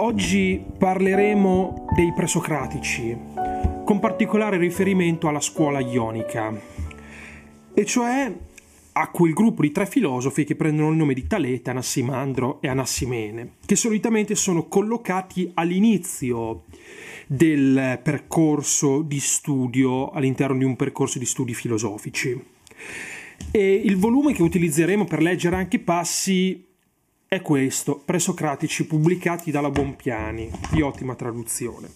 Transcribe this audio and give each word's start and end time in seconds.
Oggi 0.00 0.62
parleremo 0.78 1.86
dei 1.96 2.12
presocratici, 2.14 3.16
con 3.84 3.98
particolare 3.98 4.56
riferimento 4.56 5.26
alla 5.26 5.40
scuola 5.40 5.80
ionica, 5.80 6.56
e 7.74 7.84
cioè 7.84 8.32
a 8.92 9.10
quel 9.10 9.32
gruppo 9.32 9.62
di 9.62 9.72
tre 9.72 9.86
filosofi 9.86 10.44
che 10.44 10.54
prendono 10.54 10.90
il 10.90 10.96
nome 10.96 11.14
di 11.14 11.26
Talete, 11.26 11.70
Anassimandro 11.70 12.60
e 12.60 12.68
Anassimene, 12.68 13.54
che 13.66 13.74
solitamente 13.74 14.36
sono 14.36 14.68
collocati 14.68 15.50
all'inizio 15.54 16.62
del 17.26 17.98
percorso 18.00 19.02
di 19.02 19.18
studio 19.18 20.10
all'interno 20.10 20.58
di 20.58 20.64
un 20.64 20.76
percorso 20.76 21.18
di 21.18 21.26
studi 21.26 21.54
filosofici. 21.54 22.40
E 23.50 23.72
il 23.72 23.96
volume 23.96 24.32
che 24.32 24.42
utilizzeremo 24.42 25.06
per 25.06 25.22
leggere 25.22 25.56
anche 25.56 25.80
passi 25.80 26.66
è 27.28 27.42
questo, 27.42 28.00
presocratici 28.02 28.86
pubblicati 28.86 29.50
dalla 29.50 29.68
Bompiani, 29.68 30.50
di 30.70 30.80
ottima 30.80 31.14
traduzione. 31.14 31.86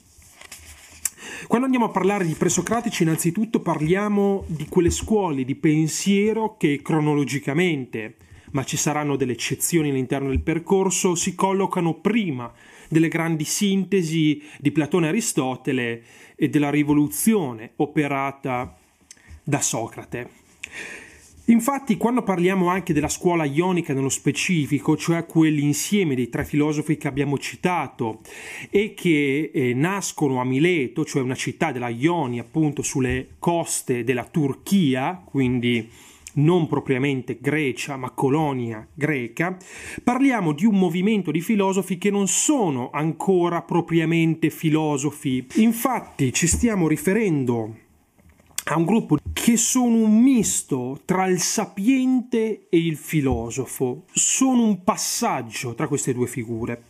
Quando 1.47 1.65
andiamo 1.65 1.87
a 1.87 1.91
parlare 1.91 2.27
di 2.27 2.35
presocratici, 2.35 3.03
innanzitutto 3.03 3.61
parliamo 3.61 4.45
di 4.47 4.67
quelle 4.69 4.91
scuole 4.91 5.45
di 5.45 5.55
pensiero 5.55 6.59
che 6.59 6.83
cronologicamente, 6.83 8.17
ma 8.51 8.63
ci 8.65 8.77
saranno 8.77 9.17
delle 9.17 9.33
eccezioni 9.33 9.89
all'interno 9.89 10.29
del 10.29 10.43
percorso, 10.43 11.15
si 11.15 11.35
collocano 11.35 11.95
prima 11.95 12.53
delle 12.91 13.09
grandi 13.09 13.45
sintesi 13.45 14.43
di 14.59 14.71
Platone 14.71 15.07
e 15.07 15.09
Aristotele 15.09 16.03
e 16.37 16.51
della 16.51 16.69
rivoluzione 16.69 17.73
operata 17.77 18.77
da 19.43 19.61
Socrate. 19.63 20.29
Infatti, 21.47 21.97
quando 21.97 22.23
parliamo 22.23 22.69
anche 22.69 22.93
della 22.93 23.09
scuola 23.09 23.45
ionica 23.45 23.93
nello 23.93 24.09
specifico, 24.09 24.97
cioè 24.97 25.27
quell'insieme 25.27 26.15
dei 26.15 26.29
tre 26.29 26.45
filosofi 26.45 26.97
che 26.97 27.09
abbiamo 27.09 27.37
citato 27.37 28.21
e 28.71 28.95
che 28.95 29.51
eh, 29.53 29.75
nascono 29.75 30.41
a 30.41 30.45
Mileto, 30.45 31.05
cioè 31.05 31.23
una 31.23 31.35
città 31.35 31.73
della 31.73 31.89
Ionia, 31.89 32.43
appunto 32.43 32.83
sulle 32.83 33.35
coste 33.41 34.05
della 34.05 34.25
Turchia, 34.25 35.21
quindi 35.25 35.89
non 36.35 36.67
propriamente 36.67 37.39
Grecia, 37.41 37.97
ma 37.97 38.11
colonia 38.11 38.87
greca, 38.95 39.57
parliamo 40.03 40.53
di 40.53 40.65
un 40.65 40.79
movimento 40.79 41.31
di 41.31 41.41
filosofi 41.41 41.99
che 41.99 42.11
non 42.11 42.29
sono 42.29 42.91
ancora 42.91 43.63
propriamente 43.63 44.49
filosofi. 44.49 45.47
Infatti 45.57 46.33
ci 46.33 46.47
stiamo 46.47 46.89
riferendo 46.89 47.77
a 48.65 48.77
un 48.77 48.85
gruppo 48.85 49.17
che 49.33 49.57
sono 49.57 49.97
un 49.97 50.23
misto 50.23 51.01
tra 51.05 51.27
il 51.27 51.41
sapiente 51.41 52.69
e 52.69 52.79
il 52.79 52.97
filosofo, 52.97 54.05
sono 54.13 54.63
un 54.63 54.85
passaggio 54.85 55.75
tra 55.75 55.89
queste 55.89 56.13
due 56.13 56.29
figure. 56.29 56.85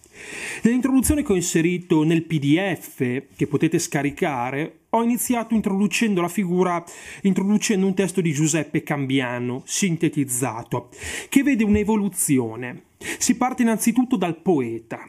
Nell'introduzione 0.63 1.23
che 1.23 1.33
ho 1.33 1.37
inserito 1.37 2.03
nel 2.03 2.25
PDF 2.25 3.25
che 3.35 3.47
potete 3.47 3.79
scaricare, 3.79 4.81
ho 4.91 5.03
iniziato 5.03 5.55
introducendo 5.55 6.21
la 6.21 6.29
figura, 6.29 6.85
introducendo 7.23 7.87
un 7.87 7.95
testo 7.95 8.21
di 8.21 8.33
Giuseppe 8.33 8.83
Cambiano, 8.83 9.63
sintetizzato, 9.65 10.91
che 11.31 11.43
vede 11.43 11.65
un'evoluzione. 11.65 12.83
Si 13.19 13.37
parte 13.37 13.63
innanzitutto 13.63 14.17
dal 14.17 14.37
poeta, 14.37 15.09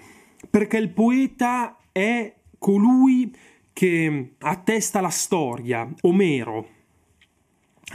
perché 0.50 0.77
il 0.77 0.89
poeta 0.89 1.77
è 1.92 2.33
colui 2.58 3.31
che 3.74 4.34
attesta 4.40 5.02
la 5.02 5.10
storia, 5.10 5.92
Omero, 6.02 6.70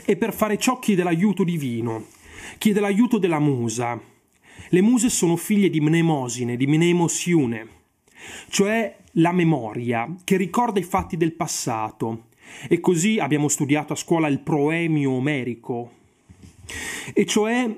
e 0.05 0.17
per 0.17 0.35
fare 0.35 0.59
ciò 0.59 0.79
chiede 0.79 1.03
l'aiuto 1.03 1.45
divino, 1.45 2.07
chiede 2.59 2.81
l'aiuto 2.81 3.19
della 3.19 3.39
musa. 3.39 3.99
Le 4.71 4.81
muse 4.83 5.09
sono 5.09 5.37
figlie 5.37 5.71
di 5.71 5.81
Mnemosine, 5.81 6.57
di 6.57 6.67
Mnemosiune, 6.67 7.69
cioè 8.49 8.97
la 9.13 9.33
memoria 9.33 10.15
che 10.25 10.37
ricorda 10.37 10.79
i 10.79 10.85
fatti 10.85 11.17
del 11.17 11.33
passato. 11.33 12.27
E 12.69 12.81
così 12.81 13.19
abbiamo 13.19 13.49
studiato 13.49 13.93
a 13.93 13.97
scuola 13.97 14.27
il 14.27 14.41
proemio 14.41 15.13
omerico, 15.13 15.93
e 17.13 17.27
cioè 17.27 17.77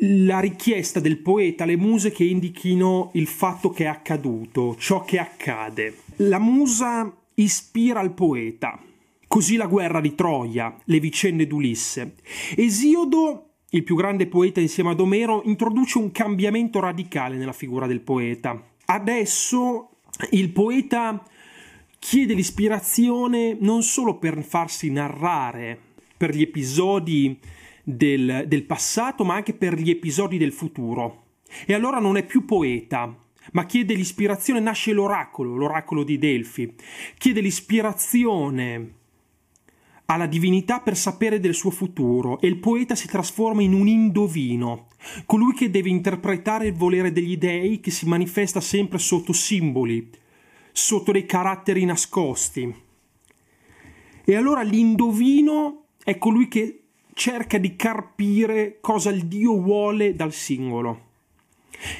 la 0.00 0.40
richiesta 0.40 1.00
del 1.00 1.18
poeta 1.18 1.64
alle 1.64 1.76
muse 1.76 2.10
che 2.10 2.24
indichino 2.24 3.10
il 3.14 3.26
fatto 3.26 3.70
che 3.70 3.84
è 3.84 3.88
accaduto, 3.88 4.76
ciò 4.78 5.04
che 5.04 5.18
accade. 5.18 5.96
La 6.16 6.38
musa 6.38 7.14
ispira 7.34 8.00
il 8.00 8.12
poeta. 8.12 8.80
Così 9.26 9.56
la 9.56 9.66
guerra 9.66 10.00
di 10.00 10.14
Troia, 10.14 10.76
le 10.84 11.00
vicende 11.00 11.46
d'Ulisse. 11.46 12.14
Esiodo, 12.56 13.50
il 13.70 13.82
più 13.82 13.96
grande 13.96 14.26
poeta 14.26 14.60
insieme 14.60 14.90
ad 14.90 15.00
Omero, 15.00 15.42
introduce 15.44 15.98
un 15.98 16.12
cambiamento 16.12 16.80
radicale 16.80 17.36
nella 17.36 17.52
figura 17.52 17.86
del 17.86 18.00
poeta. 18.00 18.62
Adesso 18.84 19.90
il 20.30 20.50
poeta 20.50 21.22
chiede 21.98 22.34
l'ispirazione 22.34 23.56
non 23.60 23.82
solo 23.82 24.18
per 24.18 24.42
farsi 24.44 24.90
narrare 24.90 25.78
per 26.16 26.34
gli 26.34 26.42
episodi 26.42 27.38
del, 27.88 28.46
del 28.48 28.64
passato, 28.64 29.24
ma 29.24 29.34
anche 29.34 29.54
per 29.54 29.78
gli 29.78 29.90
episodi 29.90 30.38
del 30.38 30.52
futuro. 30.52 31.26
E 31.66 31.72
allora 31.72 32.00
non 32.00 32.16
è 32.16 32.24
più 32.26 32.44
poeta, 32.44 33.16
ma 33.52 33.64
chiede 33.64 33.94
l'ispirazione, 33.94 34.58
nasce 34.58 34.92
l'oracolo, 34.92 35.54
l'oracolo 35.54 36.02
di 36.02 36.18
Delfi, 36.18 36.74
chiede 37.16 37.40
l'ispirazione 37.40 38.94
alla 40.06 40.26
divinità 40.26 40.80
per 40.80 40.96
sapere 40.96 41.38
del 41.38 41.54
suo 41.54 41.70
futuro 41.70 42.40
e 42.40 42.48
il 42.48 42.58
poeta 42.58 42.96
si 42.96 43.06
trasforma 43.06 43.62
in 43.62 43.72
un 43.72 43.86
indovino, 43.86 44.88
colui 45.24 45.52
che 45.52 45.70
deve 45.70 45.88
interpretare 45.88 46.66
il 46.66 46.74
volere 46.74 47.12
degli 47.12 47.36
dei 47.36 47.78
che 47.78 47.92
si 47.92 48.06
manifesta 48.08 48.60
sempre 48.60 48.98
sotto 48.98 49.32
simboli, 49.32 50.10
sotto 50.72 51.12
dei 51.12 51.24
caratteri 51.24 51.84
nascosti. 51.84 52.82
E 54.24 54.34
allora 54.34 54.62
l'indovino 54.62 55.84
è 56.02 56.18
colui 56.18 56.48
che 56.48 56.85
cerca 57.16 57.56
di 57.56 57.76
carpire 57.76 58.76
cosa 58.82 59.08
il 59.08 59.24
Dio 59.24 59.58
vuole 59.58 60.14
dal 60.14 60.34
singolo 60.34 61.04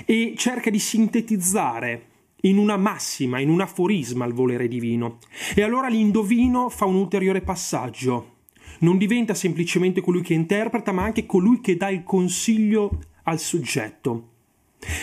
e 0.04 0.34
cerca 0.36 0.68
di 0.68 0.78
sintetizzare 0.78 2.08
in 2.42 2.58
una 2.58 2.76
massima, 2.76 3.40
in 3.40 3.48
un 3.48 3.62
aforisma 3.62 4.26
il 4.26 4.34
volere 4.34 4.68
divino. 4.68 5.18
E 5.54 5.62
allora 5.62 5.88
l'indovino 5.88 6.68
fa 6.68 6.84
un 6.84 6.96
ulteriore 6.96 7.40
passaggio. 7.40 8.34
Non 8.80 8.98
diventa 8.98 9.32
semplicemente 9.32 10.02
colui 10.02 10.20
che 10.20 10.34
interpreta, 10.34 10.92
ma 10.92 11.04
anche 11.04 11.24
colui 11.24 11.62
che 11.62 11.78
dà 11.78 11.88
il 11.88 12.04
consiglio 12.04 13.00
al 13.22 13.40
soggetto. 13.40 14.28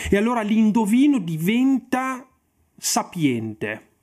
E 0.08 0.16
allora 0.16 0.42
l'indovino 0.42 1.18
diventa 1.18 2.24
sapiente 2.76 3.93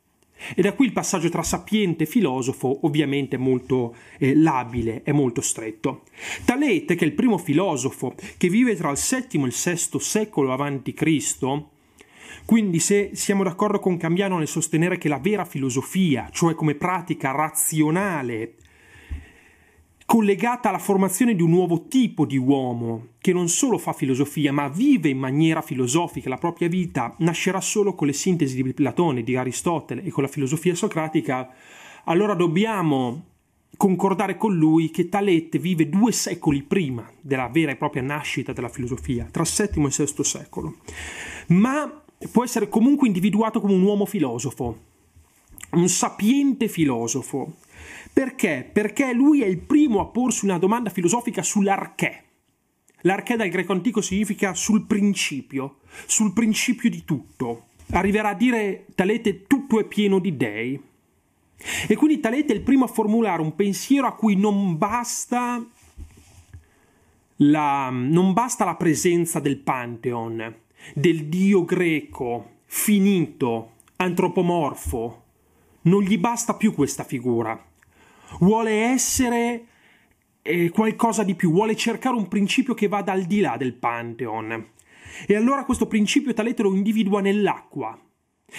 e 0.55 0.61
da 0.61 0.73
qui 0.73 0.85
il 0.85 0.91
passaggio 0.93 1.29
tra 1.29 1.43
sapiente 1.43 2.03
e 2.03 2.07
filosofo 2.07 2.79
ovviamente 2.85 3.37
molto 3.37 3.95
eh, 4.17 4.35
labile 4.35 5.01
e 5.03 5.11
molto 5.11 5.41
stretto. 5.41 6.03
Talete, 6.45 6.95
che 6.95 7.05
è 7.05 7.07
il 7.07 7.13
primo 7.13 7.37
filosofo 7.37 8.15
che 8.37 8.49
vive 8.49 8.75
tra 8.75 8.91
il 8.91 8.97
VII 8.97 9.41
e 9.41 9.45
il 9.45 9.53
VI 9.53 9.99
secolo 9.99 10.53
a.C., 10.53 11.69
quindi 12.45 12.79
se 12.79 13.11
siamo 13.13 13.43
d'accordo 13.43 13.79
con 13.79 13.97
Cambiano 13.97 14.37
nel 14.37 14.47
sostenere 14.47 14.97
che 14.97 15.07
la 15.07 15.19
vera 15.19 15.45
filosofia, 15.45 16.29
cioè 16.31 16.55
come 16.55 16.75
pratica 16.75 17.31
razionale 17.31 18.55
collegata 20.11 20.67
alla 20.67 20.77
formazione 20.77 21.35
di 21.35 21.41
un 21.41 21.51
nuovo 21.51 21.87
tipo 21.87 22.25
di 22.25 22.35
uomo 22.35 23.11
che 23.19 23.31
non 23.31 23.47
solo 23.47 23.77
fa 23.77 23.93
filosofia 23.93 24.51
ma 24.51 24.67
vive 24.67 25.07
in 25.07 25.17
maniera 25.17 25.61
filosofica. 25.61 26.27
La 26.27 26.35
propria 26.35 26.67
vita, 26.67 27.15
nascerà 27.19 27.61
solo 27.61 27.95
con 27.95 28.07
le 28.07 28.13
sintesi 28.13 28.61
di 28.61 28.73
Platone, 28.73 29.23
di 29.23 29.37
Aristotele 29.37 30.03
e 30.03 30.09
con 30.09 30.23
la 30.23 30.29
filosofia 30.29 30.75
socratica, 30.75 31.49
allora 32.03 32.33
dobbiamo 32.33 33.23
concordare 33.77 34.35
con 34.35 34.53
lui 34.53 34.89
che 34.89 35.07
Talete 35.07 35.59
vive 35.59 35.87
due 35.87 36.11
secoli 36.11 36.61
prima 36.61 37.09
della 37.21 37.47
vera 37.47 37.71
e 37.71 37.77
propria 37.77 38.01
nascita 38.01 38.51
della 38.51 38.67
filosofia, 38.67 39.29
tra 39.31 39.43
VII 39.43 39.85
e 39.85 40.05
VI 40.13 40.23
secolo, 40.25 40.75
ma 41.47 42.03
può 42.29 42.43
essere 42.43 42.67
comunque 42.67 43.07
individuato 43.07 43.61
come 43.61 43.75
un 43.75 43.83
uomo 43.83 44.05
filosofo, 44.05 44.89
un 45.71 45.87
sapiente 45.87 46.67
filosofo, 46.67 47.57
perché? 48.13 48.69
Perché 48.71 49.13
lui 49.13 49.41
è 49.41 49.45
il 49.45 49.59
primo 49.59 50.01
a 50.01 50.05
porsi 50.05 50.45
una 50.45 50.57
domanda 50.57 50.89
filosofica 50.89 51.41
sull'arché. 51.41 52.23
L'arché 53.01 53.35
dal 53.35 53.49
greco 53.49 53.71
antico 53.71 54.01
significa 54.01 54.53
sul 54.53 54.85
principio, 54.85 55.79
sul 56.05 56.33
principio 56.33 56.89
di 56.89 57.03
tutto. 57.03 57.67
Arriverà 57.91 58.29
a 58.29 58.35
dire 58.35 58.85
Talete 58.93 59.47
tutto 59.47 59.79
è 59.79 59.85
pieno 59.85 60.19
di 60.19 60.35
dei. 60.37 60.79
E 61.87 61.95
quindi 61.95 62.19
Talete 62.19 62.53
è 62.53 62.55
il 62.55 62.61
primo 62.63 62.85
a 62.85 62.89
formulare 62.89 63.41
un 63.41 63.55
pensiero 63.55 64.07
a 64.07 64.15
cui 64.15 64.35
non 64.35 64.77
basta 64.77 65.65
la, 67.37 67.89
non 67.89 68.33
basta 68.33 68.65
la 68.65 68.75
presenza 68.75 69.39
del 69.39 69.57
Pantheon, 69.57 70.55
del 70.93 71.25
dio 71.25 71.63
greco, 71.65 72.57
finito, 72.65 73.71
antropomorfo. 73.95 75.20
Non 75.83 76.03
gli 76.03 76.17
basta 76.17 76.55
più 76.55 76.73
questa 76.73 77.03
figura 77.03 77.69
vuole 78.39 78.71
essere 78.71 79.65
eh, 80.41 80.69
qualcosa 80.69 81.23
di 81.23 81.35
più, 81.35 81.51
vuole 81.51 81.75
cercare 81.75 82.15
un 82.15 82.27
principio 82.27 82.73
che 82.73 82.87
vada 82.87 83.11
al 83.11 83.23
di 83.23 83.39
là 83.41 83.57
del 83.57 83.73
Pantheon. 83.73 84.69
E 85.27 85.35
allora 85.35 85.65
questo 85.65 85.87
principio 85.87 86.33
Talete 86.33 86.63
lo 86.63 86.73
individua 86.73 87.21
nell'acqua, 87.21 87.99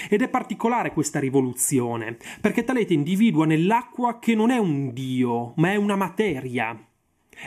Ed 0.08 0.22
è 0.22 0.28
particolare 0.28 0.92
questa 0.92 1.18
rivoluzione, 1.18 2.16
perché 2.40 2.64
Talete 2.64 2.94
individua 2.94 3.46
nell'acqua 3.46 4.18
che 4.18 4.34
non 4.34 4.50
è 4.50 4.58
un 4.58 4.92
dio, 4.92 5.54
ma 5.56 5.72
è 5.72 5.76
una 5.76 5.96
materia, 5.96 6.78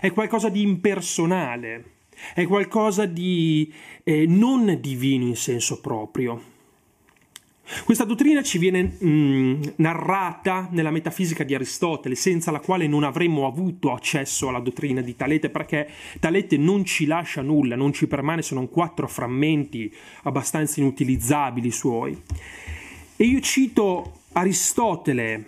è 0.02 0.12
qualcosa 0.12 0.50
di 0.50 0.62
impersonale, 0.62 1.94
è 2.34 2.46
qualcosa 2.46 3.06
di 3.06 3.72
eh, 4.04 4.26
non 4.28 4.78
divino 4.80 5.26
in 5.26 5.36
senso 5.36 5.82
proprio. 5.82 6.54
Questa 7.84 8.04
dottrina 8.04 8.44
ci 8.44 8.60
viene 8.60 8.96
mm, 9.04 9.62
narrata 9.78 10.68
nella 10.72 10.92
metafisica 10.92 11.44
di 11.44 11.56
Aristotele, 11.56 12.14
senza 12.14 12.52
la 12.52 12.60
quale 12.60 12.88
non 12.88 13.04
avremmo 13.04 13.48
avuto 13.48 13.92
accesso 13.92 14.50
alla 14.50 14.60
dottrina 14.60 15.02
di 15.02 15.16
Talete, 15.16 15.50
perché 15.50 15.90
Talete 16.20 16.58
non 16.58 16.86
ci 16.86 17.06
lascia 17.06 17.42
nulla, 17.42 17.76
non 17.76 17.92
ci 17.92 18.08
permane 18.08 18.44
se 18.44 18.54
non 18.54 18.70
quattro 18.70 19.08
frammenti 19.08 19.92
abbastanza 20.24 20.80
inutilizzabili 20.80 21.72
suoi. 21.72 22.22
E 23.16 23.24
io 23.24 23.40
cito 23.40 24.20
Aristotele 24.34 25.46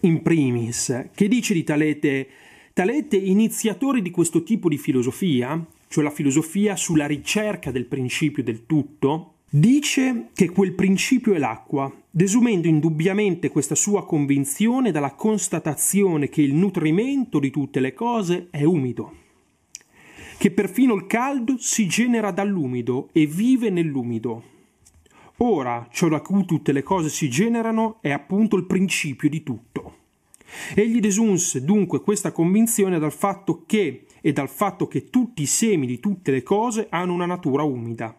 in 0.00 0.20
primis, 0.20 1.10
che 1.14 1.28
dice 1.28 1.54
di 1.54 1.62
Talete, 1.62 2.28
Talete 2.72 3.16
iniziatore 3.16 4.02
di 4.02 4.10
questo 4.10 4.42
tipo 4.42 4.68
di 4.68 4.78
filosofia, 4.78 5.64
cioè 5.88 6.04
la 6.04 6.10
filosofia 6.10 6.74
sulla 6.74 7.06
ricerca 7.06 7.70
del 7.70 7.86
principio 7.86 8.42
del 8.42 8.66
tutto, 8.66 9.37
Dice 9.50 10.28
che 10.34 10.50
quel 10.50 10.74
principio 10.74 11.32
è 11.32 11.38
l'acqua, 11.38 11.90
desumendo 12.10 12.68
indubbiamente 12.68 13.48
questa 13.48 13.74
sua 13.74 14.04
convinzione 14.04 14.90
dalla 14.90 15.14
constatazione 15.14 16.28
che 16.28 16.42
il 16.42 16.52
nutrimento 16.52 17.38
di 17.38 17.50
tutte 17.50 17.80
le 17.80 17.94
cose 17.94 18.48
è 18.50 18.64
umido, 18.64 19.14
che 20.36 20.50
perfino 20.50 20.92
il 20.92 21.06
caldo 21.06 21.56
si 21.56 21.88
genera 21.88 22.30
dall'umido 22.30 23.08
e 23.12 23.24
vive 23.24 23.70
nell'umido. 23.70 24.42
Ora, 25.38 25.88
ciò 25.90 26.08
da 26.08 26.20
cui 26.20 26.44
tutte 26.44 26.72
le 26.72 26.82
cose 26.82 27.08
si 27.08 27.30
generano 27.30 28.00
è 28.02 28.10
appunto 28.10 28.54
il 28.54 28.66
principio 28.66 29.30
di 29.30 29.42
tutto. 29.42 29.96
Egli 30.74 31.00
desunse 31.00 31.64
dunque 31.64 32.02
questa 32.02 32.32
convinzione 32.32 32.98
dal 32.98 33.12
fatto 33.12 33.62
che 33.64 34.04
e 34.20 34.30
dal 34.34 34.50
fatto 34.50 34.86
che 34.86 35.08
tutti 35.08 35.40
i 35.40 35.46
semi 35.46 35.86
di 35.86 36.00
tutte 36.00 36.32
le 36.32 36.42
cose 36.42 36.88
hanno 36.90 37.14
una 37.14 37.24
natura 37.24 37.62
umida 37.62 38.14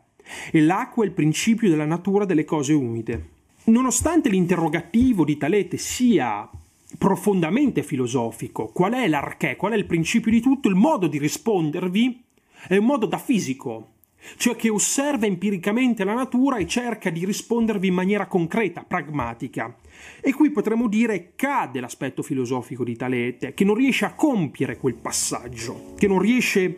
e 0.51 0.61
l'acqua 0.61 1.03
è 1.03 1.07
il 1.07 1.13
principio 1.13 1.69
della 1.69 1.85
natura 1.85 2.25
delle 2.25 2.45
cose 2.45 2.73
umide. 2.73 3.29
Nonostante 3.65 4.29
l'interrogativo 4.29 5.23
di 5.23 5.37
Talete 5.37 5.77
sia 5.77 6.49
profondamente 6.97 7.83
filosofico, 7.83 8.67
qual 8.67 8.93
è 8.93 9.07
l'arché, 9.07 9.55
qual 9.55 9.73
è 9.73 9.75
il 9.75 9.85
principio 9.85 10.31
di 10.31 10.41
tutto, 10.41 10.67
il 10.69 10.75
modo 10.75 11.07
di 11.07 11.19
rispondervi 11.19 12.23
è 12.67 12.77
un 12.77 12.85
modo 12.85 13.05
da 13.05 13.17
fisico, 13.17 13.91
cioè 14.37 14.55
che 14.55 14.69
osserva 14.69 15.25
empiricamente 15.25 16.03
la 16.03 16.13
natura 16.13 16.57
e 16.57 16.67
cerca 16.67 17.09
di 17.09 17.25
rispondervi 17.25 17.87
in 17.87 17.93
maniera 17.93 18.27
concreta, 18.27 18.83
pragmatica. 18.83 19.75
E 20.19 20.33
qui 20.33 20.49
potremmo 20.49 20.87
dire 20.87 21.33
cade 21.35 21.79
l'aspetto 21.79 22.21
filosofico 22.21 22.83
di 22.83 22.95
Talete, 22.95 23.53
che 23.53 23.63
non 23.63 23.75
riesce 23.75 24.05
a 24.05 24.13
compiere 24.13 24.77
quel 24.77 24.95
passaggio, 24.95 25.93
che 25.97 26.07
non 26.07 26.19
riesce 26.19 26.77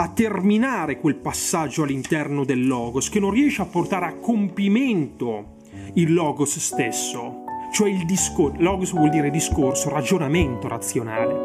a 0.00 0.08
terminare 0.10 1.00
quel 1.00 1.16
passaggio 1.16 1.82
all'interno 1.82 2.44
del 2.44 2.64
logos, 2.64 3.08
che 3.08 3.18
non 3.18 3.32
riesce 3.32 3.62
a 3.62 3.66
portare 3.66 4.06
a 4.06 4.14
compimento 4.14 5.56
il 5.94 6.12
logos 6.12 6.56
stesso, 6.58 7.42
cioè 7.72 7.88
il 7.90 8.04
discorso. 8.04 8.62
Logos 8.62 8.92
vuol 8.92 9.10
dire 9.10 9.28
discorso, 9.28 9.88
ragionamento 9.88 10.68
razionale. 10.68 11.37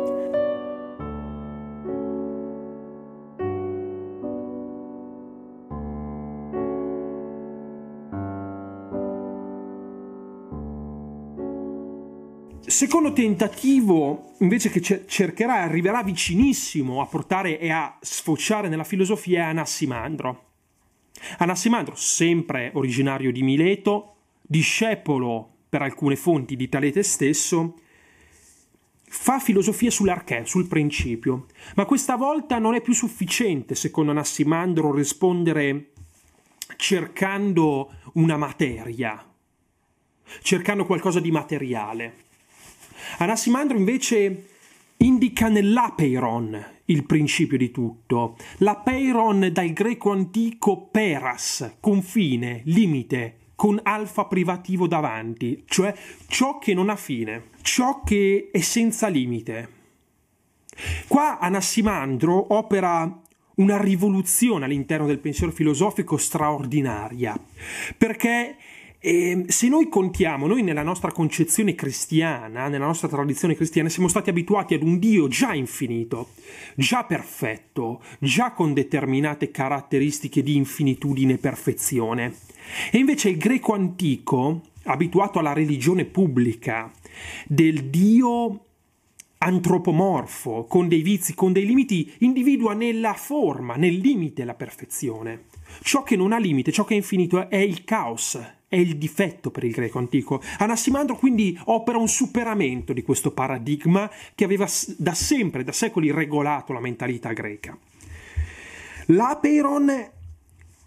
Secondo 12.84 13.14
tentativo, 13.14 14.34
invece 14.40 14.70
che 14.70 15.06
cercherà, 15.08 15.62
arriverà 15.62 16.04
vicinissimo 16.04 17.00
a 17.00 17.06
portare 17.06 17.58
e 17.58 17.72
a 17.72 17.98
sfociare 18.02 18.68
nella 18.68 18.84
filosofia, 18.84 19.44
è 19.44 19.44
Anassimandro. 19.44 20.44
Anassimandro, 21.38 21.96
sempre 21.96 22.72
originario 22.74 23.32
di 23.32 23.42
Mileto, 23.42 24.16
discepolo 24.42 25.50
per 25.70 25.82
alcune 25.82 26.18
fonti 26.18 26.58
di 26.58 26.68
Talete 26.68 27.04
stesso, 27.04 27.76
fa 29.02 29.40
filosofia 29.40 29.90
sull'archè, 29.90 30.44
sul 30.44 30.68
principio, 30.68 31.46
ma 31.76 31.86
questa 31.86 32.18
volta 32.18 32.60
non 32.60 32.76
è 32.76 32.82
più 32.82 32.94
sufficiente, 32.94 33.76
secondo 33.76 34.12
Anassimandro, 34.12 34.94
rispondere 34.94 35.92
cercando 36.76 37.94
una 38.16 38.36
materia, 38.36 39.26
cercando 40.42 40.86
qualcosa 40.86 41.22
di 41.22 41.32
materiale. 41.32 42.32
Anassimandro 43.18 43.78
invece 43.78 44.48
indica 44.98 45.50
nell'apeiron 45.50 46.72
il 46.86 47.06
principio 47.06 47.58
di 47.58 47.72
tutto. 47.72 48.38
L'apeiron 48.58 49.50
dal 49.52 49.72
greco 49.72 50.12
antico 50.12 50.88
peras, 50.92 51.78
confine, 51.80 52.62
limite, 52.66 53.38
con 53.56 53.80
alfa 53.84 54.26
privativo 54.26 54.88
davanti, 54.88 55.64
cioè 55.68 55.94
ciò 56.28 56.58
che 56.60 56.74
non 56.74 56.90
ha 56.90 56.96
fine, 56.96 57.50
ciò 57.62 58.02
che 58.04 58.50
è 58.52 58.60
senza 58.60 59.08
limite. 59.08 59.82
Qua 61.08 61.40
Anassimandro 61.40 62.56
opera 62.56 63.22
una 63.56 63.80
rivoluzione 63.80 64.66
all'interno 64.66 65.06
del 65.06 65.20
pensiero 65.20 65.52
filosofico 65.52 66.18
straordinaria, 66.18 67.40
perché 67.98 68.58
e 69.06 69.32
ehm, 69.32 69.48
se 69.48 69.68
noi 69.68 69.90
contiamo, 69.90 70.48
noi 70.48 70.64
nella 70.64 70.82
nostra 70.82 71.12
concezione 71.12 71.76
cristiana, 71.76 72.70
nella 72.70 72.86
nostra 72.86 73.10
tradizione 73.10 73.54
cristiana, 73.54 73.90
siamo 73.90 74.08
stati 74.08 74.30
abituati 74.30 74.76
ad 74.76 74.82
un 74.82 74.98
Dio 74.98 75.28
già 75.28 75.54
infinito, 75.54 76.30
già 76.76 77.04
perfetto, 77.04 78.02
già 78.20 78.54
con 78.54 78.74
determinate 78.74 79.52
caratteristiche 79.52 80.42
di 80.42 80.56
infinitudine 80.56 81.34
e 81.34 81.38
perfezione. 81.38 82.34
E 82.92 82.98
invece 82.98 83.28
il 83.28 83.36
greco 83.36 83.74
antico, 83.74 84.62
abituato 84.84 85.38
alla 85.38 85.52
religione 85.52 86.06
pubblica, 86.06 86.90
del 87.46 87.90
Dio 87.90 88.68
antropomorfo, 89.40 90.64
con 90.64 90.88
dei 90.88 91.02
vizi, 91.02 91.34
con 91.34 91.52
dei 91.52 91.66
limiti, 91.66 92.10
individua 92.20 92.74
nella 92.74 93.16
forma, 93.16 93.76
nel 93.76 93.98
limite 93.98 94.46
la 94.46 94.54
perfezione. 94.54 95.48
Ciò 95.82 96.04
che 96.04 96.16
non 96.16 96.32
ha 96.32 96.38
limite, 96.38 96.72
ciò 96.72 96.86
che 96.86 96.94
è 96.94 96.98
infinito 96.98 97.50
è 97.50 97.58
il 97.58 97.84
caos, 97.84 98.40
è 98.74 98.78
il 98.78 98.98
difetto 98.98 99.52
per 99.52 99.64
il 99.64 99.72
greco 99.72 100.00
antico. 100.00 100.42
Anassimandro 100.58 101.16
quindi 101.16 101.56
opera 101.66 102.00
un 102.00 102.08
superamento 102.08 102.92
di 102.92 103.04
questo 103.04 103.32
paradigma 103.32 104.10
che 104.34 104.46
aveva 104.46 104.68
da 104.98 105.14
sempre, 105.14 105.64
da 105.64 105.72
secoli 105.72 106.10
regolato 106.10 106.74
la 106.74 106.80
mentalità 106.80 107.34
greca. 107.34 107.78
L'apeiron 109.08 110.10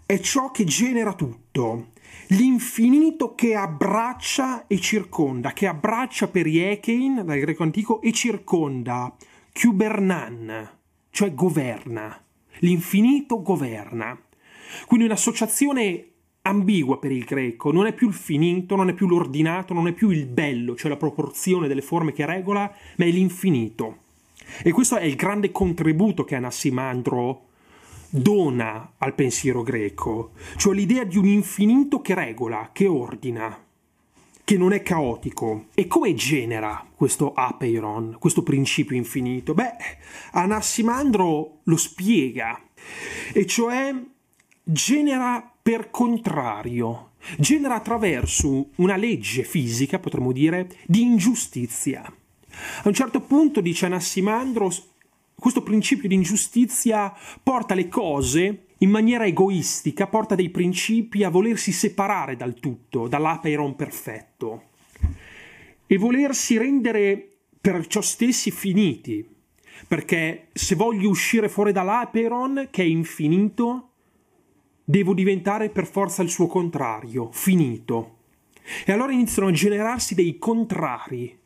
è 0.05 0.19
ciò 0.19 0.51
che 0.51 0.65
genera 0.65 1.13
tutto, 1.13 1.91
l'infinito 2.27 3.35
che 3.35 3.55
abbraccia 3.55 4.67
e 4.67 4.81
circonda, 4.81 5.53
che 5.53 5.65
abbraccia 5.65 6.27
per 6.27 6.45
Iekein, 6.45 7.23
dal 7.23 7.39
greco 7.39 7.63
antico, 7.63 8.01
e 8.01 8.11
circonda, 8.11 9.15
Kubernan, 9.53 10.71
cioè 11.09 11.33
governa. 11.33 12.21
L'infinito 12.59 13.41
governa. 13.41 14.19
Quindi 14.87 15.05
un'associazione 15.05 16.15
ambigua 16.47 16.97
per 16.97 17.11
il 17.11 17.23
greco, 17.23 17.71
non 17.71 17.85
è 17.85 17.93
più 17.93 18.07
il 18.07 18.13
finito, 18.13 18.75
non 18.75 18.89
è 18.89 18.93
più 18.93 19.07
l'ordinato, 19.07 19.73
non 19.73 19.87
è 19.87 19.93
più 19.93 20.09
il 20.09 20.25
bello, 20.25 20.75
cioè 20.75 20.89
la 20.89 20.97
proporzione 20.97 21.67
delle 21.67 21.81
forme 21.81 22.13
che 22.13 22.25
regola, 22.25 22.73
ma 22.97 23.05
è 23.05 23.09
l'infinito. 23.09 24.05
E 24.63 24.71
questo 24.71 24.97
è 24.97 25.03
il 25.03 25.15
grande 25.15 25.51
contributo 25.51 26.23
che 26.23 26.35
Anassimandro 26.35 27.43
dona 28.09 28.93
al 28.97 29.13
pensiero 29.13 29.61
greco, 29.61 30.31
cioè 30.55 30.73
l'idea 30.73 31.03
di 31.03 31.17
un 31.17 31.25
infinito 31.25 32.01
che 32.01 32.13
regola, 32.13 32.69
che 32.71 32.87
ordina, 32.87 33.65
che 34.43 34.57
non 34.57 34.71
è 34.71 34.81
caotico. 34.81 35.65
E 35.73 35.87
come 35.87 36.13
genera 36.13 36.85
questo 36.95 37.33
apeiron, 37.33 38.15
questo 38.17 38.43
principio 38.43 38.95
infinito? 38.95 39.53
Beh, 39.53 39.75
Anassimandro 40.31 41.59
lo 41.63 41.77
spiega, 41.77 42.57
e 43.33 43.45
cioè 43.45 43.93
genera 44.63 45.56
per 45.67 45.89
contrario, 45.89 47.11
genera 47.37 47.75
attraverso 47.75 48.69
una 48.75 48.95
legge 48.95 49.43
fisica, 49.43 49.99
potremmo 49.99 50.31
dire, 50.31 50.69
di 50.85 51.01
ingiustizia. 51.01 52.03
A 52.03 52.87
un 52.87 52.93
certo 52.93 53.19
punto, 53.19 53.59
dice 53.59 53.85
Anassimandro, 53.85 54.71
questo 55.35 55.63
principio 55.63 56.07
di 56.07 56.15
ingiustizia 56.15 57.13
porta 57.43 57.75
le 57.75 57.89
cose 57.89 58.67
in 58.77 58.89
maniera 58.89 59.25
egoistica, 59.25 60.07
porta 60.07 60.35
dei 60.35 60.51
principi 60.51 61.25
a 61.25 61.29
volersi 61.29 61.73
separare 61.73 62.37
dal 62.37 62.57
tutto, 62.61 63.09
dall'apeiron 63.09 63.75
perfetto, 63.75 64.69
e 65.85 65.97
volersi 65.97 66.57
rendere 66.57 67.39
perciò 67.59 67.99
stessi 67.99 68.51
finiti, 68.51 69.27
perché 69.85 70.47
se 70.53 70.75
voglio 70.75 71.09
uscire 71.09 71.49
fuori 71.49 71.73
dall'apeiron, 71.73 72.69
che 72.71 72.83
è 72.83 72.85
infinito, 72.85 73.91
devo 74.89 75.13
diventare 75.13 75.69
per 75.69 75.85
forza 75.85 76.21
il 76.21 76.29
suo 76.29 76.47
contrario, 76.47 77.27
finito. 77.33 78.15
E 78.85 78.93
allora 78.93 79.11
iniziano 79.11 79.49
a 79.49 79.51
generarsi 79.51 80.15
dei 80.15 80.37
contrari. 80.37 81.37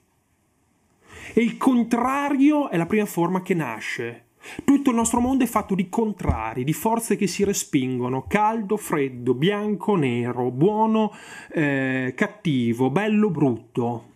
E 1.34 1.42
il 1.42 1.58
contrario 1.58 2.70
è 2.70 2.78
la 2.78 2.86
prima 2.86 3.08
forma 3.08 3.42
che 3.42 3.56
nasce. 3.56 4.26
Tutto 4.64 4.92
il 4.92 4.96
nostro 4.96 5.20
mondo 5.20 5.44
è 5.44 5.48
fatto 5.48 5.74
di 5.74 5.90
contrari, 5.90 6.64
di 6.64 6.74
forze 6.74 7.16
che 7.16 7.26
si 7.26 7.44
respingono, 7.44 8.26
caldo, 8.28 8.78
freddo, 8.78 9.34
bianco, 9.34 9.96
nero, 9.96 10.52
buono, 10.52 11.12
eh, 11.52 12.14
cattivo, 12.16 12.92
bello, 12.92 13.32
brutto. 13.32 14.10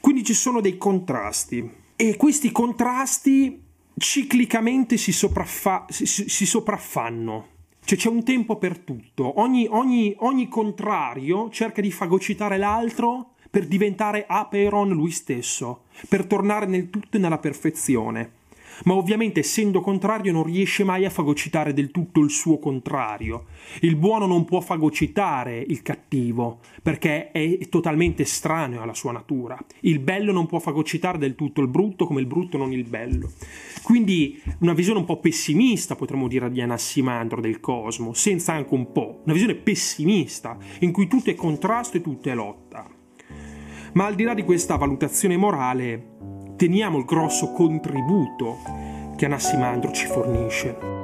Quindi 0.00 0.24
ci 0.24 0.34
sono 0.34 0.62
dei 0.62 0.78
contrasti 0.78 1.70
e 1.96 2.16
questi 2.16 2.50
contrasti 2.50 3.62
ciclicamente 3.98 4.96
si, 4.96 5.12
sopraffa- 5.12 5.84
si, 5.90 6.06
si 6.06 6.46
sopraffanno. 6.46 7.55
Cioè 7.86 7.96
c'è 7.96 8.08
un 8.08 8.24
tempo 8.24 8.56
per 8.56 8.80
tutto. 8.80 9.38
Ogni, 9.38 9.68
ogni, 9.70 10.12
ogni 10.18 10.48
contrario 10.48 11.48
cerca 11.50 11.80
di 11.80 11.92
fagocitare 11.92 12.56
l'altro 12.56 13.34
per 13.48 13.68
diventare 13.68 14.24
aperon 14.26 14.88
lui 14.88 15.12
stesso, 15.12 15.84
per 16.08 16.26
tornare 16.26 16.66
nel 16.66 16.90
tutto 16.90 17.16
e 17.16 17.20
nella 17.20 17.38
perfezione 17.38 18.35
ma 18.84 18.94
ovviamente 18.94 19.40
essendo 19.40 19.80
contrario 19.80 20.32
non 20.32 20.44
riesce 20.44 20.84
mai 20.84 21.04
a 21.04 21.10
fagocitare 21.10 21.72
del 21.72 21.90
tutto 21.90 22.20
il 22.20 22.30
suo 22.30 22.58
contrario. 22.58 23.46
Il 23.80 23.96
buono 23.96 24.26
non 24.26 24.44
può 24.44 24.60
fagocitare 24.60 25.64
il 25.66 25.82
cattivo, 25.82 26.60
perché 26.82 27.30
è 27.30 27.58
totalmente 27.68 28.22
estraneo 28.22 28.82
alla 28.82 28.94
sua 28.94 29.12
natura. 29.12 29.58
Il 29.80 29.98
bello 30.00 30.32
non 30.32 30.46
può 30.46 30.58
fagocitare 30.58 31.18
del 31.18 31.34
tutto 31.34 31.60
il 31.60 31.68
brutto 31.68 32.06
come 32.06 32.20
il 32.20 32.26
brutto 32.26 32.56
non 32.56 32.72
il 32.72 32.84
bello. 32.84 33.30
Quindi 33.82 34.42
una 34.60 34.72
visione 34.72 34.98
un 34.98 35.04
po' 35.04 35.20
pessimista, 35.20 35.96
potremmo 35.96 36.28
dire, 36.28 36.50
di 36.50 36.60
Anassimandro 36.60 37.40
del 37.40 37.60
cosmo, 37.60 38.12
senza 38.12 38.52
anche 38.52 38.74
un 38.74 38.92
po', 38.92 39.20
una 39.24 39.32
visione 39.32 39.54
pessimista, 39.54 40.58
in 40.80 40.92
cui 40.92 41.06
tutto 41.06 41.30
è 41.30 41.34
contrasto 41.34 41.96
e 41.96 42.00
tutto 42.00 42.28
è 42.28 42.34
lotta. 42.34 42.88
Ma 43.92 44.04
al 44.04 44.14
di 44.14 44.24
là 44.24 44.34
di 44.34 44.42
questa 44.42 44.76
valutazione 44.76 45.38
morale, 45.38 46.15
teniamo 46.56 46.98
il 46.98 47.04
grosso 47.04 47.52
contributo 47.52 48.58
che 49.16 49.26
Anassimandro 49.26 49.92
ci 49.92 50.06
fornisce. 50.06 50.94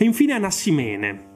E 0.00 0.04
infine 0.04 0.34
Anassimene. 0.34 1.26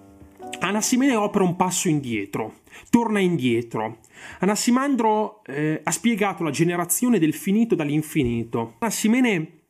Anassimene 0.60 1.16
opera 1.16 1.42
un 1.42 1.56
passo 1.56 1.88
indietro, 1.88 2.60
torna 2.88 3.18
indietro. 3.18 3.98
Anassimandro 4.38 5.42
eh, 5.44 5.80
ha 5.82 5.90
spiegato 5.90 6.44
la 6.44 6.50
generazione 6.50 7.18
del 7.18 7.34
finito 7.34 7.74
dall'infinito. 7.74 8.76
Anassimene 8.78 9.61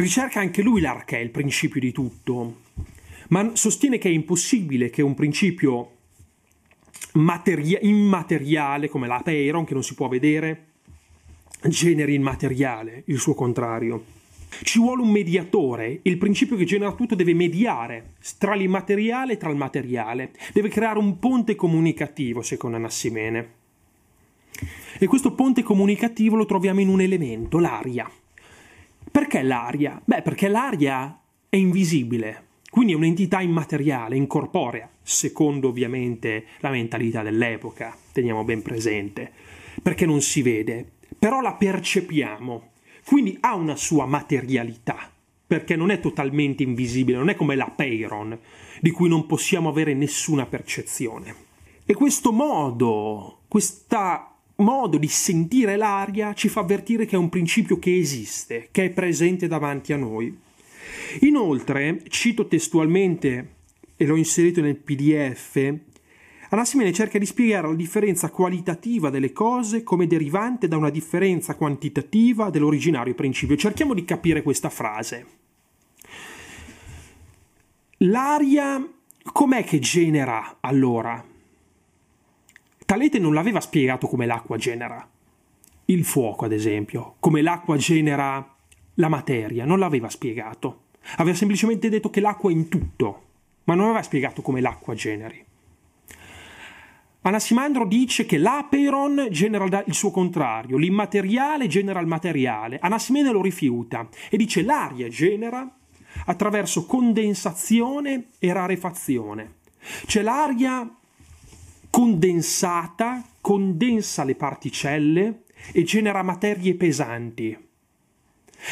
ricerca 0.00 0.40
anche 0.40 0.62
lui 0.62 0.80
l'arche, 0.80 1.18
il 1.18 1.30
principio 1.30 1.80
di 1.80 1.92
tutto, 1.92 2.60
ma 3.28 3.54
sostiene 3.54 3.98
che 3.98 4.08
è 4.08 4.12
impossibile 4.12 4.90
che 4.90 5.02
un 5.02 5.14
principio 5.14 5.90
materia- 7.12 7.78
immateriale 7.82 8.88
come 8.88 9.06
la 9.06 9.20
Peiron, 9.22 9.64
che 9.64 9.74
non 9.74 9.82
si 9.82 9.94
può 9.94 10.08
vedere, 10.08 10.66
generi 11.62 12.14
il 12.14 12.20
materiale, 12.20 13.02
il 13.06 13.18
suo 13.18 13.34
contrario. 13.34 14.20
Ci 14.62 14.78
vuole 14.78 15.02
un 15.02 15.10
mediatore, 15.10 16.00
il 16.02 16.18
principio 16.18 16.56
che 16.56 16.64
genera 16.64 16.92
tutto 16.92 17.14
deve 17.14 17.32
mediare 17.32 18.14
tra 18.38 18.54
l'immateriale 18.54 19.34
e 19.34 19.36
tra 19.38 19.50
il 19.50 19.56
materiale, 19.56 20.32
deve 20.52 20.68
creare 20.68 20.98
un 20.98 21.18
ponte 21.18 21.54
comunicativo, 21.54 22.42
secondo 22.42 22.76
Anassimene. 22.76 23.60
E 24.98 25.06
questo 25.06 25.32
ponte 25.32 25.62
comunicativo 25.62 26.36
lo 26.36 26.44
troviamo 26.44 26.80
in 26.80 26.88
un 26.88 27.00
elemento, 27.00 27.58
l'aria. 27.58 28.10
Perché 29.12 29.42
l'aria? 29.42 30.00
Beh, 30.02 30.22
perché 30.22 30.48
l'aria 30.48 31.20
è 31.50 31.56
invisibile, 31.56 32.46
quindi 32.70 32.94
è 32.94 32.96
un'entità 32.96 33.42
immateriale, 33.42 34.16
incorporea, 34.16 34.88
secondo 35.02 35.68
ovviamente 35.68 36.46
la 36.60 36.70
mentalità 36.70 37.22
dell'epoca, 37.22 37.94
teniamo 38.10 38.42
ben 38.42 38.62
presente, 38.62 39.30
perché 39.82 40.06
non 40.06 40.22
si 40.22 40.40
vede, 40.40 40.92
però 41.18 41.42
la 41.42 41.52
percepiamo, 41.52 42.70
quindi 43.04 43.36
ha 43.40 43.54
una 43.54 43.76
sua 43.76 44.06
materialità, 44.06 45.12
perché 45.46 45.76
non 45.76 45.90
è 45.90 46.00
totalmente 46.00 46.62
invisibile, 46.62 47.18
non 47.18 47.28
è 47.28 47.34
come 47.34 47.54
la 47.54 47.68
Peyron, 47.68 48.38
di 48.80 48.90
cui 48.90 49.10
non 49.10 49.26
possiamo 49.26 49.68
avere 49.68 49.92
nessuna 49.92 50.46
percezione. 50.46 51.34
E 51.84 51.92
questo 51.92 52.32
modo, 52.32 53.42
questa 53.48 54.31
modo 54.62 54.96
di 54.96 55.08
sentire 55.08 55.76
l'aria 55.76 56.32
ci 56.34 56.48
fa 56.48 56.60
avvertire 56.60 57.04
che 57.04 57.16
è 57.16 57.18
un 57.18 57.28
principio 57.28 57.78
che 57.78 57.96
esiste, 57.96 58.68
che 58.70 58.86
è 58.86 58.90
presente 58.90 59.46
davanti 59.46 59.92
a 59.92 59.96
noi. 59.96 60.36
Inoltre, 61.20 62.02
cito 62.08 62.46
testualmente, 62.46 63.54
e 63.96 64.06
l'ho 64.06 64.16
inserito 64.16 64.60
nel 64.60 64.76
PDF, 64.76 65.80
Anassimene 66.52 66.92
cerca 66.92 67.16
di 67.18 67.24
spiegare 67.24 67.68
la 67.68 67.74
differenza 67.74 68.28
qualitativa 68.28 69.08
delle 69.08 69.32
cose 69.32 69.82
come 69.82 70.06
derivante 70.06 70.68
da 70.68 70.76
una 70.76 70.90
differenza 70.90 71.54
quantitativa 71.54 72.50
dell'originario 72.50 73.14
principio. 73.14 73.56
Cerchiamo 73.56 73.94
di 73.94 74.04
capire 74.04 74.42
questa 74.42 74.68
frase. 74.68 75.26
L'aria 77.98 78.86
com'è 79.32 79.64
che 79.64 79.78
genera 79.78 80.58
allora? 80.60 81.31
Talete 82.92 83.18
non 83.18 83.32
l'aveva 83.32 83.58
spiegato 83.62 84.06
come 84.06 84.26
l'acqua 84.26 84.58
genera 84.58 85.08
il 85.86 86.04
fuoco, 86.04 86.44
ad 86.44 86.52
esempio, 86.52 87.14
come 87.20 87.40
l'acqua 87.40 87.78
genera 87.78 88.54
la 88.96 89.08
materia, 89.08 89.64
non 89.64 89.78
l'aveva 89.78 90.10
spiegato. 90.10 90.88
Aveva 91.16 91.34
semplicemente 91.34 91.88
detto 91.88 92.10
che 92.10 92.20
l'acqua 92.20 92.50
è 92.50 92.52
in 92.52 92.68
tutto, 92.68 93.22
ma 93.64 93.74
non 93.74 93.86
aveva 93.86 94.02
spiegato 94.02 94.42
come 94.42 94.60
l'acqua 94.60 94.92
generi. 94.92 95.42
Anassimandro 97.22 97.86
dice 97.86 98.26
che 98.26 98.36
l'aperon 98.36 99.28
genera 99.30 99.82
il 99.86 99.94
suo 99.94 100.10
contrario, 100.10 100.76
l'immateriale 100.76 101.68
genera 101.68 101.98
il 101.98 102.06
materiale. 102.06 102.78
Anassimene 102.78 103.32
lo 103.32 103.40
rifiuta 103.40 104.06
e 104.28 104.36
dice 104.36 104.62
l'aria 104.62 105.08
genera 105.08 105.66
attraverso 106.26 106.84
condensazione 106.84 108.26
e 108.38 108.52
rarefazione. 108.52 109.60
Cioè 110.04 110.22
l'aria 110.22 110.94
condensata 111.92 113.22
condensa 113.42 114.24
le 114.24 114.34
particelle 114.34 115.42
e 115.72 115.82
genera 115.82 116.22
materie 116.22 116.74
pesanti. 116.74 117.68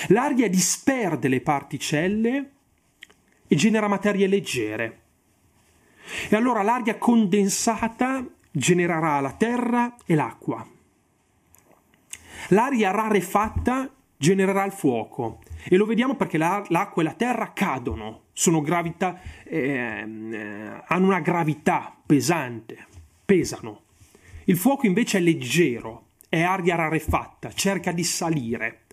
L'aria 0.06 0.48
disperde 0.48 1.28
le 1.28 1.42
particelle 1.42 2.50
e 3.46 3.56
genera 3.56 3.88
materie 3.88 4.26
leggere. 4.26 5.00
E 6.30 6.34
allora 6.34 6.62
l'aria 6.62 6.96
condensata 6.96 8.26
genererà 8.50 9.20
la 9.20 9.32
terra 9.32 9.96
e 10.06 10.14
l'acqua. 10.14 10.66
L'aria 12.48 12.90
rarefatta 12.90 13.92
genererà 14.16 14.64
il 14.64 14.72
fuoco 14.72 15.40
e 15.68 15.76
lo 15.76 15.84
vediamo 15.84 16.16
perché 16.16 16.38
l'acqua 16.38 17.02
e 17.02 17.04
la 17.04 17.12
terra 17.12 17.52
cadono, 17.52 18.22
gravità, 18.62 19.20
eh, 19.44 20.00
hanno 20.86 21.06
una 21.06 21.20
gravità 21.20 21.94
pesante 22.06 22.88
pesano. 23.30 23.82
Il 24.46 24.56
fuoco 24.56 24.88
invece 24.88 25.18
è 25.18 25.20
leggero, 25.20 26.06
è 26.28 26.40
aria 26.40 26.74
rarefatta, 26.74 27.52
cerca 27.52 27.92
di 27.92 28.02
salire, 28.02 28.86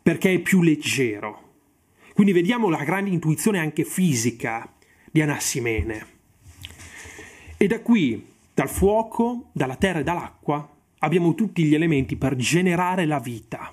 perché 0.00 0.34
è 0.34 0.38
più 0.38 0.62
leggero. 0.62 1.54
Quindi 2.12 2.32
vediamo 2.32 2.68
la 2.68 2.84
grande 2.84 3.10
intuizione 3.10 3.58
anche 3.58 3.82
fisica 3.82 4.72
di 5.10 5.20
Anassimene. 5.20 6.06
E 7.56 7.66
da 7.66 7.80
qui, 7.80 8.24
dal 8.54 8.68
fuoco, 8.68 9.48
dalla 9.50 9.74
terra 9.74 9.98
e 9.98 10.04
dall'acqua, 10.04 10.72
abbiamo 10.98 11.34
tutti 11.34 11.64
gli 11.64 11.74
elementi 11.74 12.14
per 12.14 12.36
generare 12.36 13.04
la 13.04 13.18
vita. 13.18 13.72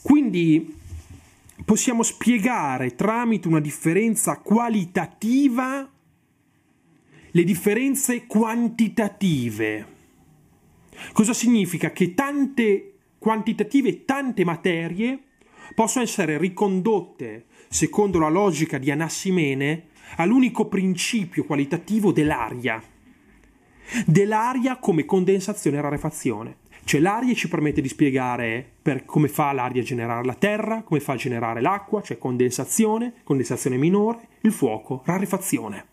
Quindi 0.00 0.78
possiamo 1.64 2.04
spiegare 2.04 2.94
tramite 2.94 3.48
una 3.48 3.58
differenza 3.58 4.38
qualitativa 4.38 5.90
le 7.36 7.44
differenze 7.44 8.26
quantitative. 8.26 9.86
Cosa 11.12 11.34
significa? 11.34 11.92
Che 11.92 12.14
tante 12.14 12.94
quantitative, 13.18 14.06
tante 14.06 14.42
materie 14.42 15.20
possono 15.74 16.04
essere 16.04 16.38
ricondotte, 16.38 17.44
secondo 17.68 18.18
la 18.18 18.30
logica 18.30 18.78
di 18.78 18.90
Anassimene, 18.90 19.88
all'unico 20.16 20.64
principio 20.64 21.44
qualitativo 21.44 22.10
dell'aria. 22.10 22.82
Dell'aria 24.06 24.78
come 24.78 25.04
condensazione 25.04 25.76
e 25.76 25.80
rarefazione. 25.82 26.56
Cioè 26.84 27.02
l'aria 27.02 27.34
ci 27.34 27.50
permette 27.50 27.82
di 27.82 27.88
spiegare 27.88 28.76
come 29.04 29.28
fa 29.28 29.52
l'aria 29.52 29.82
a 29.82 29.84
generare 29.84 30.24
la 30.24 30.34
terra, 30.34 30.82
come 30.82 31.00
fa 31.00 31.12
a 31.12 31.16
generare 31.16 31.60
l'acqua, 31.60 32.00
cioè 32.00 32.16
condensazione, 32.16 33.12
condensazione 33.24 33.76
minore, 33.76 34.28
il 34.40 34.52
fuoco, 34.52 35.02
rarefazione 35.04 35.88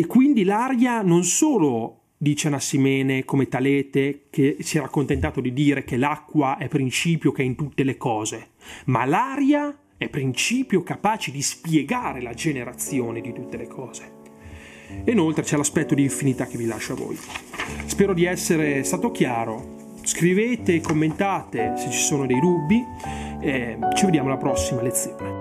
E 0.00 0.06
quindi 0.06 0.44
l'aria 0.44 1.02
non 1.02 1.24
solo 1.24 2.02
dice 2.16 2.46
Anassimene 2.46 3.24
come 3.24 3.48
Talete 3.48 4.26
che 4.30 4.58
si 4.60 4.76
era 4.76 4.86
accontentato 4.86 5.40
di 5.40 5.52
dire 5.52 5.82
che 5.82 5.96
l'acqua 5.96 6.56
è 6.56 6.68
principio 6.68 7.32
che 7.32 7.42
è 7.42 7.44
in 7.44 7.56
tutte 7.56 7.82
le 7.82 7.96
cose, 7.96 8.50
ma 8.84 9.04
l'aria 9.04 9.76
è 9.96 10.08
principio 10.08 10.84
capace 10.84 11.32
di 11.32 11.42
spiegare 11.42 12.22
la 12.22 12.32
generazione 12.32 13.20
di 13.20 13.32
tutte 13.32 13.56
le 13.56 13.66
cose. 13.66 14.12
E 15.02 15.10
inoltre 15.10 15.42
c'è 15.42 15.56
l'aspetto 15.56 15.96
di 15.96 16.02
infinità 16.02 16.46
che 16.46 16.58
vi 16.58 16.66
lascio 16.66 16.92
a 16.92 16.96
voi. 16.96 17.18
Spero 17.86 18.14
di 18.14 18.24
essere 18.24 18.84
stato 18.84 19.10
chiaro. 19.10 19.96
Scrivete, 20.02 20.80
commentate 20.80 21.72
se 21.76 21.90
ci 21.90 21.98
sono 21.98 22.24
dei 22.24 22.38
dubbi 22.38 22.80
e 23.40 23.76
ci 23.96 24.04
vediamo 24.04 24.28
alla 24.28 24.38
prossima 24.38 24.80
lezione. 24.80 25.37